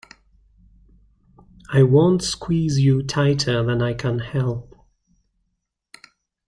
I 1.71 1.83
won't 1.83 2.23
squeeze 2.23 2.79
you 2.79 3.03
tighter 3.03 3.63
than 3.63 3.83
I 3.83 3.93
can 3.93 4.17
help. 4.17 4.75